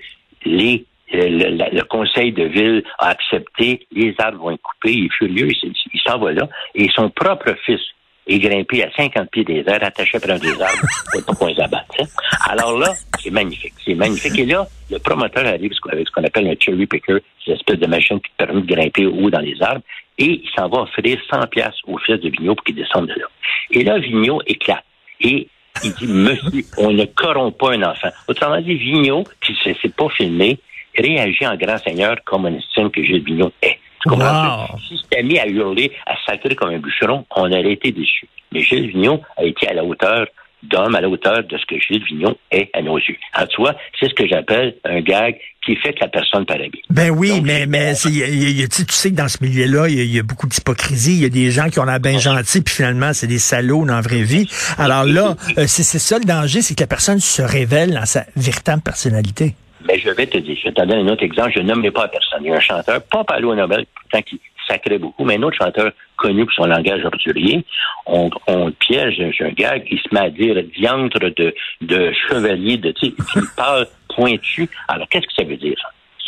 les 0.44 0.84
le, 1.12 1.82
conseil 1.84 2.32
de 2.32 2.44
ville 2.44 2.84
a 2.98 3.08
accepté, 3.08 3.86
les 3.92 4.14
arbres 4.18 4.38
vont 4.38 4.50
être 4.52 4.62
coupés, 4.62 4.92
il 4.92 5.06
est 5.06 5.12
furieux, 5.12 5.48
il, 5.50 6.00
s'en 6.06 6.18
va 6.18 6.32
là, 6.32 6.48
et 6.74 6.88
son 6.94 7.10
propre 7.10 7.54
fils 7.64 7.80
est 8.26 8.38
grimpé 8.38 8.84
à 8.84 8.90
50 8.96 9.30
pieds 9.30 9.44
des 9.44 9.64
airs, 9.66 9.82
attaché 9.82 10.18
près 10.20 10.38
des 10.38 10.60
arbres, 10.60 10.86
pour 11.12 11.24
pas 11.26 11.34
qu'on 11.34 11.46
les 11.46 11.60
abatte. 11.60 11.90
Hein. 11.98 12.04
Alors 12.48 12.78
là, 12.78 12.92
c'est 13.18 13.30
magnifique, 13.30 13.74
c'est 13.84 13.94
magnifique. 13.94 14.38
Et 14.38 14.46
là, 14.46 14.66
le 14.90 14.98
promoteur 14.98 15.44
arrive 15.44 15.72
avec 15.90 16.06
ce 16.06 16.12
qu'on 16.12 16.24
appelle 16.24 16.46
un 16.46 16.54
cherry 16.58 16.86
picker, 16.86 17.18
cette 17.44 17.56
espèce 17.56 17.78
de 17.78 17.86
machine 17.86 18.20
qui 18.20 18.30
permet 18.36 18.60
de 18.60 18.74
grimper 18.74 19.06
haut 19.06 19.30
dans 19.30 19.40
les 19.40 19.60
arbres, 19.60 19.82
et 20.18 20.40
il 20.44 20.50
s'en 20.56 20.68
va 20.68 20.82
offrir 20.82 21.18
100 21.30 21.46
pièces 21.48 21.74
au 21.86 21.98
fils 21.98 22.20
de 22.20 22.28
Vigneault 22.28 22.54
pour 22.54 22.64
qu'il 22.64 22.76
descende 22.76 23.08
de 23.08 23.14
là. 23.18 23.26
Et 23.70 23.82
là, 23.82 23.98
Vigneault 23.98 24.42
éclate. 24.46 24.84
Et 25.20 25.48
il 25.82 25.92
dit, 25.94 26.06
monsieur, 26.06 26.62
on 26.78 26.92
ne 26.92 27.04
corrompt 27.06 27.58
pas 27.58 27.72
un 27.72 27.82
enfant. 27.82 28.10
Autrement 28.28 28.60
dit, 28.60 28.74
Vigneault, 28.74 29.24
qui 29.40 29.52
ne 29.66 29.74
s'est 29.74 29.88
pas 29.88 30.08
filmé, 30.10 30.58
réagit 30.96 31.46
en 31.46 31.56
grand 31.56 31.78
seigneur 31.78 32.16
comme 32.24 32.46
on 32.46 32.56
estime 32.56 32.90
que 32.90 33.02
Gilles 33.02 33.24
Vigneault 33.24 33.52
est. 33.62 33.78
Tu 34.02 34.08
comprends? 34.08 34.66
Si 34.88 34.98
c'était 35.02 35.22
mis 35.22 35.38
à 35.38 35.46
hurler, 35.46 35.92
à 36.06 36.14
sacrer 36.26 36.54
comme 36.54 36.70
un 36.70 36.78
bûcheron, 36.78 37.24
on 37.36 37.50
aurait 37.50 37.72
été 37.72 37.92
déçus. 37.92 38.28
Mais 38.52 38.60
Gilles 38.60 38.88
Vigneault 38.88 39.20
a 39.36 39.44
été 39.44 39.68
à 39.68 39.74
la 39.74 39.84
hauteur 39.84 40.26
d'homme, 40.62 40.94
à 40.94 41.00
la 41.00 41.08
hauteur 41.08 41.42
de 41.44 41.56
ce 41.56 41.66
que 41.66 41.80
Gilles 41.80 42.04
Vigneault 42.04 42.36
est 42.50 42.70
à 42.72 42.82
nos 42.82 42.96
yeux. 42.98 43.16
En 43.36 43.46
toi, 43.46 43.74
c'est 43.98 44.08
ce 44.08 44.14
que 44.14 44.26
j'appelle 44.26 44.76
un 44.84 45.00
gag 45.00 45.36
qui 45.64 45.76
fait 45.76 45.92
que 45.92 46.00
la 46.00 46.08
personne 46.08 46.44
paraît 46.44 46.68
bien. 46.68 46.82
Ben 46.90 47.10
oui, 47.10 47.40
mais, 47.42 47.66
mais 47.66 47.94
tu 47.94 48.84
sais 48.88 49.10
que 49.10 49.16
dans 49.16 49.28
ce 49.28 49.38
milieu-là, 49.42 49.88
il 49.88 50.12
y, 50.12 50.18
a 50.18 50.22
beaucoup 50.22 50.46
d'hypocrisie. 50.46 51.14
Il 51.14 51.22
y 51.22 51.26
a 51.26 51.28
des 51.28 51.50
gens 51.50 51.68
qui 51.68 51.78
ont 51.78 51.84
l'air 51.84 52.00
bien 52.00 52.18
gentils, 52.18 52.62
puis 52.62 52.74
finalement, 52.74 53.12
c'est 53.12 53.26
des 53.26 53.38
salauds 53.38 53.84
dans 53.84 53.94
la 53.94 54.00
vraie 54.00 54.22
vie. 54.22 54.48
Alors 54.78 55.04
là, 55.04 55.36
euh, 55.58 55.64
c'est 55.66 55.82
ça 55.82 56.18
le 56.18 56.24
danger, 56.24 56.62
c'est 56.62 56.74
que 56.74 56.82
la 56.82 56.88
personne 56.88 57.20
se 57.20 57.42
révèle 57.42 57.94
dans 57.94 58.06
sa 58.06 58.24
véritable 58.36 58.82
personnalité. 58.82 59.54
Mais 59.92 59.98
je 59.98 60.08
vais 60.08 60.26
te 60.26 60.38
dire, 60.38 60.56
je 60.56 60.68
vais 60.68 60.72
te 60.72 60.80
donner 60.80 61.02
un 61.02 61.08
autre 61.08 61.22
exemple, 61.22 61.52
je 61.54 61.60
ne 61.60 61.68
nommerai 61.68 61.90
pas 61.90 62.08
personne. 62.08 62.42
Il 62.42 62.48
y 62.48 62.50
a 62.50 62.56
un 62.56 62.60
chanteur, 62.60 63.02
pas 63.02 63.24
Palo 63.24 63.54
Nobel, 63.54 63.84
pourtant 63.94 64.22
qui 64.22 64.40
sacrait 64.66 64.96
beaucoup, 64.96 65.22
mais 65.24 65.36
un 65.36 65.42
autre 65.42 65.58
chanteur 65.58 65.92
connu 66.16 66.46
pour 66.46 66.54
son 66.54 66.64
langage 66.64 67.04
ordurier. 67.04 67.62
On, 68.06 68.30
on 68.46 68.70
piège 68.72 69.20
un 69.20 69.50
gars 69.50 69.80
qui 69.80 69.98
se 69.98 70.14
met 70.14 70.20
à 70.20 70.30
dire 70.30 70.62
diantre 70.78 71.18
de, 71.18 71.54
de 71.82 72.10
chevalier, 72.26 72.78
de, 72.78 72.92
tu 72.92 73.08
sais, 73.08 73.12
qui 73.12 73.40
parle 73.54 73.86
pointu. 74.14 74.66
Alors, 74.88 75.06
qu'est-ce 75.10 75.26
que 75.26 75.34
ça 75.36 75.44
veut 75.44 75.58
dire? 75.58 75.76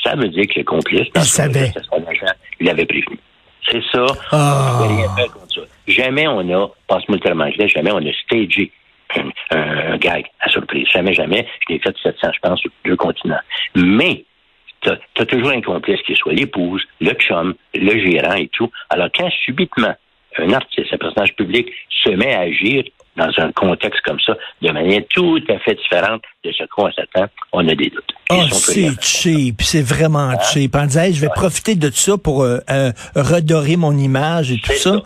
Ça 0.02 0.14
veut 0.14 0.28
dire 0.28 0.46
que 0.46 0.58
le 0.58 0.64
complice, 0.64 1.08
il 1.14 1.22
savait. 1.22 1.72
il 2.60 2.68
avait 2.68 2.84
prévenu. 2.84 3.18
C'est 3.70 3.82
ça. 3.90 4.04
Oh. 4.30 5.26
Jamais 5.88 6.28
on 6.28 6.40
a, 6.40 6.70
passe-moi 6.86 7.16
le 7.16 7.20
terme 7.20 7.40
anglais, 7.40 7.68
jamais 7.68 7.92
on 7.92 8.06
a 8.06 8.12
stagé 8.26 8.70
un, 9.50 9.96
gag 9.96 10.26
à 10.40 10.48
surprise. 10.48 10.86
Jamais, 10.88 11.14
jamais. 11.14 11.46
Je 11.66 11.74
l'ai 11.74 11.80
fait 11.80 11.96
700, 12.02 12.32
je 12.34 12.40
pense, 12.40 12.60
sur 12.60 12.70
deux 12.84 12.96
continents. 12.96 13.40
Mais, 13.74 14.24
tu 14.82 14.90
as, 14.90 15.26
toujours 15.26 15.50
un 15.50 15.62
complice 15.62 16.00
qui 16.02 16.14
soit 16.14 16.32
l'épouse, 16.32 16.84
le 17.00 17.12
chum, 17.14 17.54
le 17.74 17.98
gérant 17.98 18.34
et 18.34 18.48
tout. 18.48 18.70
Alors, 18.90 19.08
quand 19.14 19.30
subitement, 19.44 19.94
un 20.38 20.52
artiste, 20.52 20.92
un 20.92 20.98
personnage 20.98 21.34
public 21.36 21.70
se 21.88 22.10
met 22.10 22.34
à 22.34 22.40
agir 22.40 22.84
dans 23.16 23.30
un 23.38 23.52
contexte 23.52 24.00
comme 24.02 24.18
ça, 24.20 24.36
de 24.60 24.70
manière 24.70 25.02
tout 25.10 25.40
à 25.48 25.58
fait 25.60 25.74
différente 25.74 26.22
de 26.44 26.52
ce 26.52 26.64
qu'on 26.64 26.90
s'attend, 26.92 27.26
on 27.52 27.66
a 27.68 27.74
des 27.74 27.90
doutes. 27.90 28.12
Oh, 28.30 28.42
c'est 28.50 28.90
cheap, 29.00 29.62
c'est 29.62 29.82
vraiment 29.82 30.30
hein? 30.30 30.38
cheap. 30.52 30.74
On 30.74 30.86
disait, 30.86 31.12
je 31.12 31.20
vais 31.20 31.28
profiter 31.28 31.74
de 31.74 31.90
ça 31.90 32.18
pour 32.18 32.42
euh, 32.42 32.58
euh, 32.70 32.90
redorer 33.14 33.76
mon 33.76 33.96
image 33.96 34.50
et 34.50 34.58
tout 34.58 34.72
ça. 34.72 35.02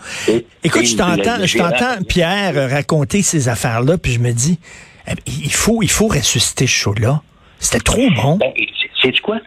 Écoute, 0.65 0.85
je 0.85 0.97
t'entends, 0.97 1.45
je 1.45 1.59
t'entends 1.59 2.03
Pierre 2.09 2.71
raconter 2.71 3.23
ces 3.23 3.49
affaires-là, 3.49 3.99
puis 3.99 4.13
je 4.13 4.21
me 4.21 4.33
dis, 4.33 4.59
eh, 5.07 5.13
il 5.27 5.53
faut, 5.53 5.83
il 5.83 5.91
faut 5.91 6.09
ressusciter 6.09 6.67
ce 6.67 6.73
show-là. 6.73 7.23
C'était 7.59 7.83
trop 7.83 8.09
bon. 8.11 8.37
Ben, 8.37 8.53
sais-tu 9.03 9.21
quoi? 9.21 9.41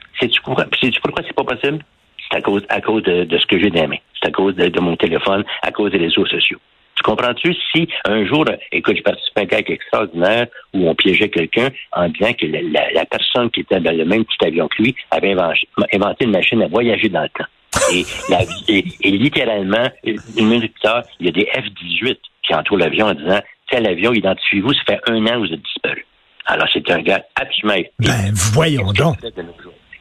Pourquoi, 0.43 0.65
pourquoi 1.03 1.23
c'est 1.25 1.35
pas 1.35 1.43
possible? 1.43 1.83
C'est 2.29 2.37
à 2.37 2.41
cause, 2.41 2.63
à 2.69 2.81
cause 2.81 3.03
de, 3.03 3.37
ce 3.37 3.45
que 3.47 3.59
j'ai 3.59 3.69
dans 3.69 3.89
C'est 4.21 4.29
à 4.29 4.31
cause 4.31 4.55
de 4.55 4.79
mon 4.79 4.95
téléphone, 4.95 5.43
à 5.63 5.71
cause 5.71 5.91
des 5.91 5.97
réseaux 5.97 6.25
sociaux. 6.25 6.59
Tu 7.01 7.09
comprends-tu? 7.09 7.55
Si 7.71 7.87
un 8.05 8.25
jour, 8.25 8.45
écoute, 8.71 8.97
je 8.97 9.01
participé 9.01 9.41
à 9.41 9.43
un 9.43 9.45
cas 9.47 9.57
extraordinaire 9.65 10.47
où 10.73 10.87
on 10.87 10.93
piégeait 10.93 11.29
quelqu'un 11.29 11.69
en 11.93 12.09
disant 12.09 12.33
que 12.33 12.45
la, 12.45 13.05
personne 13.05 13.49
qui 13.49 13.61
était 13.61 13.79
dans 13.79 13.95
le 13.95 14.05
même 14.05 14.23
petit 14.23 14.45
avion 14.45 14.67
que 14.67 14.83
lui 14.83 14.95
avait 15.09 15.31
inventé, 15.31 16.25
une 16.25 16.31
machine 16.31 16.61
à 16.61 16.67
voyager 16.67 17.09
dans 17.09 17.23
le 17.23 17.29
temps. 17.29 17.45
Et, 17.91 18.85
et, 19.01 19.11
littéralement, 19.11 19.89
une 20.03 20.47
minute 20.47 20.73
plus 20.73 20.81
tard, 20.81 21.03
il 21.19 21.25
y 21.25 21.29
a 21.29 21.31
des 21.31 21.45
F-18 21.45 22.17
qui 22.43 22.53
entourent 22.53 22.77
l'avion 22.77 23.07
en 23.07 23.13
disant 23.15 23.41
tel 23.69 23.87
avion, 23.87 24.13
identifiez-vous, 24.13 24.73
ça 24.73 24.81
fait 24.85 24.99
un 25.07 25.25
an 25.25 25.41
que 25.41 25.47
vous 25.47 25.53
êtes 25.53 25.61
disparu. 25.61 26.05
Alors, 26.45 26.67
c'est 26.71 26.87
un 26.91 27.01
gars 27.01 27.23
absolument. 27.35 27.81
Ben, 27.99 28.31
voyons 28.53 28.91
donc. 28.93 29.17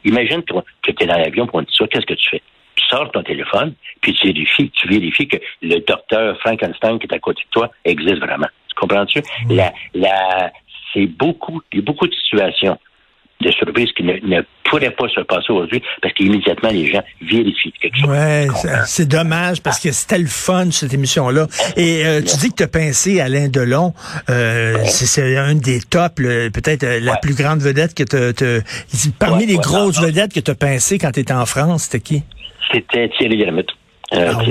Imagine 0.03 0.43
que, 0.43 0.91
tu 0.91 1.03
es 1.03 1.07
dans 1.07 1.17
l'avion 1.17 1.47
pour 1.47 1.59
un 1.59 1.65
ça, 1.75 1.87
qu'est-ce 1.87 2.05
que 2.05 2.13
tu 2.13 2.29
fais? 2.29 2.41
Tu 2.81 2.95
sors 2.95 3.11
ton 3.11 3.23
téléphone, 3.23 3.73
puis 4.01 4.13
tu 4.13 4.27
vérifies, 4.27 4.71
tu 4.71 4.87
vérifies 4.87 5.27
que 5.27 5.37
le 5.61 5.79
docteur 5.79 6.37
Frankenstein 6.39 6.99
qui 6.99 7.07
est 7.07 7.13
à 7.13 7.19
côté 7.19 7.41
de 7.43 7.49
toi 7.51 7.71
existe 7.85 8.19
vraiment. 8.19 8.47
Tu 8.67 8.75
comprends-tu? 8.75 9.21
La, 9.49 9.73
la, 9.93 10.51
c'est 10.93 11.05
beaucoup, 11.05 11.61
il 11.71 11.79
y 11.79 11.81
a 11.81 11.85
beaucoup 11.85 12.07
de 12.07 12.13
situations 12.13 12.77
de 13.41 13.51
surprises 13.51 13.91
qui 13.97 14.03
ne, 14.03 14.13
ne 14.23 14.41
pourraient 14.63 14.91
pas 14.91 15.09
se 15.09 15.21
passer 15.21 15.51
aujourd'hui 15.51 15.81
parce 16.01 16.13
qu'immédiatement 16.13 16.69
les 16.69 16.85
gens 16.91 17.01
vérifient 17.21 17.73
quelque 17.81 17.97
chose. 17.97 18.09
Ouais, 18.09 18.47
c'est 18.85 19.07
dommage 19.07 19.61
parce 19.61 19.79
que 19.79 19.91
c'était 19.91 20.19
le 20.19 20.27
fun 20.27 20.69
cette 20.71 20.93
émission-là. 20.93 21.47
Et 21.75 22.05
euh, 22.05 22.21
tu 22.21 22.37
dis 22.37 22.49
que 22.51 22.57
tu 22.57 22.63
as 22.63 22.67
pincé 22.67 23.19
Alain 23.19 23.49
Delon. 23.49 23.93
Euh, 24.29 24.77
C'est 24.85 25.37
un 25.37 25.55
des 25.55 25.81
tops, 25.81 26.15
peut-être 26.15 26.83
euh, 26.83 26.99
la 27.01 27.17
plus 27.17 27.35
grande 27.35 27.61
vedette 27.61 27.95
que 27.95 28.03
tu 28.03 29.11
Parmi 29.19 29.45
les 29.45 29.57
grosses 29.57 29.99
vedettes 29.99 30.33
que 30.33 30.39
tu 30.39 30.51
as 30.51 30.55
pincé 30.55 30.97
quand 30.99 31.11
tu 31.11 31.21
étais 31.21 31.33
en 31.33 31.45
France, 31.45 31.83
c'était 31.83 31.99
qui? 31.99 32.23
C'était 32.71 33.09
Thierry 33.09 33.37
Lhermitte. 33.37 33.71
Euh, 34.13 34.33
ah 34.35 34.43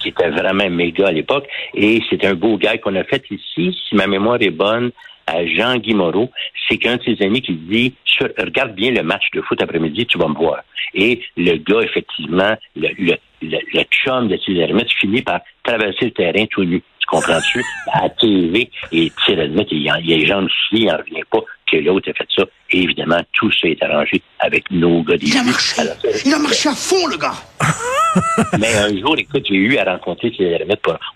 qui, 0.00 0.08
était 0.08 0.30
vraiment 0.30 0.68
méga 0.68 1.06
à 1.06 1.12
l'époque. 1.12 1.46
Et 1.74 2.02
c'est 2.10 2.24
un 2.24 2.34
beau 2.34 2.56
gars 2.56 2.76
qu'on 2.78 2.96
a 2.96 3.04
fait 3.04 3.22
ici, 3.30 3.78
si 3.88 3.94
ma 3.94 4.08
mémoire 4.08 4.38
est 4.40 4.50
bonne, 4.50 4.90
à 5.28 5.46
Jean-Guy 5.46 5.94
Moreau, 5.94 6.30
c'est 6.68 6.76
qu'un 6.78 6.96
de 6.96 7.02
ses 7.04 7.24
amis 7.24 7.40
qui 7.40 7.52
dit 7.52 7.94
regarde 8.38 8.74
bien 8.74 8.90
le 8.90 9.02
match 9.02 9.24
de 9.34 9.42
foot 9.42 9.60
après-midi, 9.62 10.06
tu 10.06 10.18
vas 10.18 10.28
me 10.28 10.34
voir. 10.34 10.62
Et 10.94 11.20
le 11.36 11.56
gars, 11.56 11.82
effectivement, 11.82 12.56
le, 12.74 12.88
le, 12.98 13.14
le, 13.50 13.82
chum 13.90 14.28
de 14.28 14.36
Thierry 14.36 14.72
finit 15.00 15.22
par 15.22 15.40
traverser 15.62 16.06
le 16.06 16.10
terrain 16.10 16.46
tout 16.50 16.64
nu. 16.64 16.82
Tu 16.98 17.06
comprends-tu? 17.06 17.62
à 17.92 18.08
TV, 18.08 18.70
et 18.92 19.12
Thierry 19.24 19.50
il, 19.70 19.82
y 19.82 19.90
a 19.90 19.98
les 19.98 20.26
gens 20.26 20.44
aussi, 20.44 20.82
il 20.82 20.86
n'en 20.86 20.96
revient 20.98 21.22
pas 21.30 21.40
que 21.70 21.76
l'autre 21.78 22.08
ait 22.08 22.14
fait 22.14 22.28
ça. 22.36 22.44
Et 22.70 22.82
évidemment, 22.82 23.20
tout 23.32 23.50
ça 23.52 23.68
est 23.68 23.82
arrangé 23.82 24.22
avec 24.40 24.70
nos 24.70 25.02
gars 25.02 25.16
Il 25.20 25.36
a 25.36 25.42
marché. 25.42 25.82
il 26.24 26.34
a 26.34 26.38
marché 26.38 26.68
à 26.68 26.74
fond, 26.74 27.06
le 27.06 27.16
gars. 27.16 27.34
Mais 28.58 28.74
un 28.76 28.96
jour, 28.98 29.16
écoute, 29.18 29.44
j'ai 29.48 29.54
eu 29.54 29.76
à 29.78 29.84
rencontrer 29.84 30.30
Thierry 30.30 30.64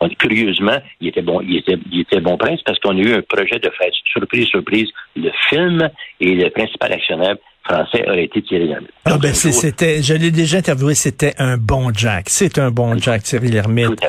On, 0.01 0.09
curieusement, 0.09 0.79
il 1.01 1.09
était 1.09 1.23
bon, 1.23 1.41
il 1.41 1.59
était, 1.59 1.79
il 1.91 2.01
était 2.01 2.21
bon 2.21 2.37
prince 2.37 2.61
parce 2.65 2.79
qu'on 2.79 2.97
a 2.97 3.01
eu 3.01 3.15
un 3.15 3.23
projet 3.23 3.59
de 3.59 3.71
faire 3.71 3.91
surprise, 4.05 4.47
surprise, 4.47 4.89
le 5.17 5.31
film 5.49 5.89
et 6.21 6.35
le 6.35 6.51
principal 6.51 6.93
actionnaire 6.93 7.37
français 7.71 8.05
aurait 8.09 8.25
été 8.25 8.43
Thierry 8.43 8.69
Lhermitte. 8.69 8.91
Ah 9.05 9.19
ben 9.19 9.33
c'était, 9.33 10.03
je 10.03 10.15
l'ai 10.15 10.31
déjà 10.31 10.59
interviewé, 10.59 10.95
c'était 10.95 11.35
un 11.39 11.57
bon 11.57 11.93
Jack. 11.95 12.29
C'est 12.29 12.59
un 12.59 12.71
bon 12.71 12.97
Jack, 12.99 13.23
Thierry 13.23 13.49
Lhermitte. 13.49 14.01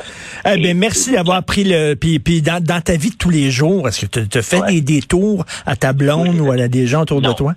Eh 0.44 0.60
ben 0.60 0.76
merci 0.76 1.12
d'avoir 1.12 1.44
pris 1.44 1.64
le, 1.64 1.94
puis, 1.94 2.18
puis 2.18 2.42
dans, 2.42 2.62
dans, 2.62 2.80
ta 2.80 2.96
vie 2.96 3.10
de 3.10 3.16
tous 3.16 3.30
les 3.30 3.50
jours, 3.50 3.88
est-ce 3.88 4.06
que 4.06 4.20
tu 4.20 4.38
as 4.38 4.42
fait 4.42 4.60
des 4.66 4.80
détours 4.80 5.44
à 5.66 5.76
ta 5.76 5.92
blonde 5.92 6.40
ou 6.40 6.50
à 6.50 6.68
des 6.68 6.86
gens 6.86 7.02
autour 7.02 7.20
de 7.20 7.32
toi? 7.32 7.54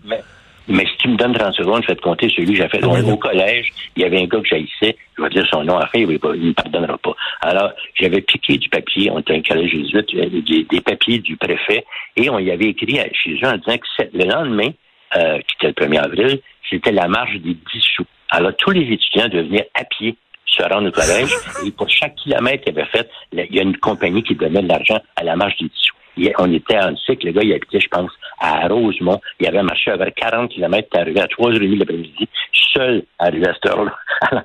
Mais, 0.67 0.83
si 0.85 0.97
tu 0.97 1.09
me 1.09 1.15
donnes 1.15 1.33
30 1.33 1.53
secondes, 1.53 1.83
je 1.83 1.89
vais 1.89 1.95
te 1.95 2.01
compter 2.01 2.27
celui 2.29 2.53
que 2.53 2.55
j'ai 2.55 2.67
fait. 2.67 2.79
Ah 2.81 2.87
au 2.87 3.17
collège, 3.17 3.67
il 3.95 4.01
y 4.01 4.05
avait 4.05 4.19
un 4.19 4.25
gars 4.25 4.39
que 4.39 4.47
j'haïssais, 4.47 4.97
je 5.15 5.21
vais 5.21 5.29
dire 5.29 5.45
son 5.51 5.63
nom, 5.63 5.77
après, 5.77 6.01
il 6.01 6.07
ne 6.07 6.13
me 6.13 6.53
pardonnera 6.53 6.97
pas. 6.97 7.15
Alors, 7.41 7.71
j'avais 7.93 8.21
piqué 8.21 8.57
du 8.57 8.67
papier, 8.69 9.11
on 9.11 9.19
était 9.19 9.35
un 9.35 9.41
collège 9.41 9.69
jésuite, 9.69 10.15
des, 10.15 10.63
des 10.63 10.81
papiers 10.81 11.19
du 11.19 11.37
préfet, 11.37 11.85
et 12.15 12.31
on 12.31 12.39
y 12.39 12.49
avait 12.49 12.69
écrit 12.69 12.99
chez 13.13 13.33
eux 13.43 13.47
en 13.47 13.57
disant 13.57 13.77
que 13.77 14.17
le 14.17 14.25
lendemain, 14.25 14.71
euh, 15.15 15.39
qui 15.39 15.65
était 15.65 15.81
le 15.81 15.87
1er 15.87 16.03
avril, 16.03 16.41
c'était 16.69 16.91
la 16.91 17.07
marche 17.07 17.35
des 17.35 17.53
10 17.53 17.59
sous. 17.95 18.05
Alors, 18.29 18.55
tous 18.57 18.71
les 18.71 18.91
étudiants 18.91 19.27
devaient 19.27 19.43
venir 19.43 19.63
à 19.73 19.83
pied 19.83 20.15
se 20.45 20.63
rendre 20.63 20.89
au 20.89 20.91
collège. 20.91 21.29
Et 21.65 21.71
pour 21.71 21.89
chaque 21.89 22.15
kilomètre 22.15 22.63
qu'il 22.63 22.77
avait 22.77 22.89
fait, 22.89 23.09
il 23.31 23.55
y 23.55 23.59
a 23.59 23.63
une 23.63 23.77
compagnie 23.77 24.23
qui 24.23 24.35
donnait 24.35 24.61
de 24.61 24.67
l'argent 24.67 24.99
à 25.15 25.23
la 25.23 25.35
marche 25.35 25.57
des 25.57 25.65
10 25.65 25.71
sous. 25.73 26.31
on 26.39 26.53
était 26.53 26.77
en 26.77 26.95
cycle, 26.97 27.27
le 27.27 27.33
gars, 27.33 27.41
il 27.43 27.53
habitait, 27.53 27.79
je 27.79 27.87
pense, 27.87 28.11
à 28.39 28.67
Rosemont. 28.67 29.19
Il 29.39 29.47
avait 29.47 29.63
marché 29.63 29.91
à 29.91 30.11
40 30.11 30.51
km, 30.51 30.87
il 30.93 30.99
arrivé 30.99 31.19
à 31.21 31.25
3h30 31.25 31.77
l'après-midi, 31.77 32.29
seul 32.73 33.03
à 33.19 33.29
cette. 33.31 33.91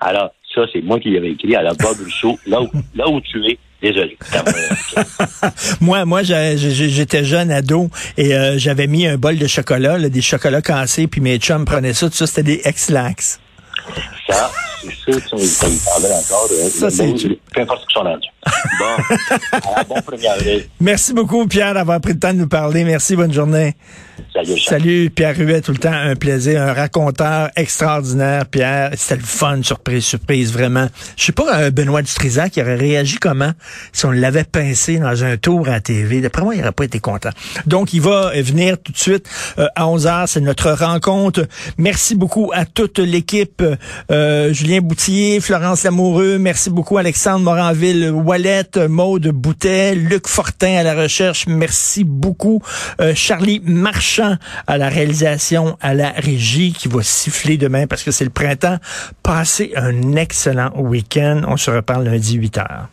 Alors, 0.00 0.30
ça, 0.54 0.62
c'est 0.72 0.82
moi 0.82 0.98
qui 0.98 1.10
l'avais 1.10 1.30
écrit 1.30 1.48
la 1.48 1.62
Bob 1.62 1.96
Rousseau, 1.98 2.38
là 2.46 2.62
où, 2.62 2.70
là 2.94 3.08
où 3.08 3.20
tu 3.20 3.44
es, 3.46 3.58
Désolé. 3.80 4.18
moi, 5.80 6.04
moi, 6.04 6.22
j'étais 6.22 7.24
jeune 7.24 7.50
ado 7.52 7.90
et 8.16 8.34
euh, 8.34 8.58
j'avais 8.58 8.88
mis 8.88 9.06
un 9.06 9.16
bol 9.16 9.38
de 9.38 9.46
chocolat, 9.46 9.98
des 10.00 10.20
chocolats 10.20 10.62
cassés, 10.62 11.06
puis 11.06 11.20
mes 11.20 11.38
chums 11.38 11.64
prenaient 11.64 11.94
ça. 11.94 12.08
Tout 12.08 12.16
ça, 12.16 12.26
c'était 12.26 12.42
des 12.42 12.60
ex-lax. 12.64 13.38
Ça, 14.28 14.50
c'est 14.82 14.90
sûr 14.92 15.20
qu'ils 15.20 15.78
parlaient 15.84 16.12
encore. 16.12 16.48
Euh, 16.50 16.68
ça, 16.70 16.90
c'est 16.90 17.12
Peu 17.54 17.60
importe 17.60 17.82
ce 17.82 17.86
qu'ils 17.86 17.94
sont 17.94 18.02
rendus. 18.02 18.28
Bon, 18.78 19.74
à 19.76 19.84
bon 19.84 19.96
1 19.96 20.02
Merci 20.80 21.12
beaucoup, 21.12 21.46
Pierre, 21.46 21.74
d'avoir 21.74 22.00
pris 22.00 22.12
le 22.12 22.18
temps 22.18 22.32
de 22.32 22.38
nous 22.38 22.48
parler. 22.48 22.84
Merci, 22.84 23.16
bonne 23.16 23.32
journée. 23.32 23.76
Salut, 24.34 24.60
Salut, 24.60 25.10
Pierre 25.10 25.36
Ruet, 25.36 25.60
tout 25.60 25.72
le 25.72 25.78
temps 25.78 25.92
un 25.92 26.14
plaisir, 26.14 26.62
un 26.62 26.72
raconteur 26.72 27.50
extraordinaire, 27.56 28.46
Pierre. 28.46 28.90
C'était 28.96 29.16
le 29.16 29.26
fun, 29.26 29.62
surprise, 29.62 30.04
surprise, 30.04 30.52
vraiment. 30.52 30.88
Je 31.16 31.24
sais 31.24 31.32
pas, 31.32 31.60
euh, 31.60 31.70
Benoît 31.70 32.02
Dutrisac 32.02 32.52
qui 32.52 32.60
aurait 32.60 32.76
réagi 32.76 33.18
comment 33.18 33.52
si 33.92 34.06
on 34.06 34.10
l'avait 34.10 34.44
pincé 34.44 34.98
dans 34.98 35.24
un 35.24 35.36
tour 35.36 35.68
à 35.68 35.72
la 35.72 35.80
TV. 35.80 36.20
D'après 36.20 36.42
moi, 36.42 36.54
il 36.54 36.58
n'aurait 36.58 36.72
pas 36.72 36.84
été 36.84 37.00
content. 37.00 37.30
Donc, 37.66 37.92
il 37.92 38.00
va 38.00 38.32
venir 38.42 38.76
tout 38.82 38.92
de 38.92 38.98
suite 38.98 39.28
euh, 39.58 39.66
à 39.74 39.84
11h. 39.84 40.26
C'est 40.26 40.40
notre 40.40 40.70
rencontre. 40.72 41.46
Merci 41.76 42.14
beaucoup 42.14 42.50
à 42.54 42.64
toute 42.64 42.98
l'équipe. 42.98 43.62
Euh, 44.10 44.52
Julien 44.52 44.80
Boutillier, 44.80 45.40
Florence 45.40 45.84
Lamoureux. 45.84 46.38
Merci 46.38 46.70
beaucoup, 46.70 46.98
Alexandre 46.98 47.40
Moranville, 47.40 48.10
Maude 48.88 49.28
Boutet, 49.28 49.94
Luc 49.94 50.28
Fortin 50.28 50.76
à 50.76 50.82
la 50.82 50.94
recherche. 50.94 51.46
Merci 51.46 52.04
beaucoup. 52.04 52.62
Charlie 53.14 53.60
Marchand 53.64 54.36
à 54.66 54.78
la 54.78 54.88
réalisation, 54.88 55.76
à 55.80 55.94
la 55.94 56.10
régie 56.10 56.72
qui 56.72 56.88
va 56.88 57.02
siffler 57.02 57.56
demain 57.56 57.86
parce 57.86 58.02
que 58.02 58.10
c'est 58.10 58.24
le 58.24 58.30
printemps. 58.30 58.78
Passez 59.22 59.72
un 59.76 60.14
excellent 60.14 60.70
week-end. 60.76 61.42
On 61.48 61.56
se 61.56 61.70
reparle 61.70 62.04
lundi 62.04 62.34
8 62.34 62.58
heures. 62.58 62.88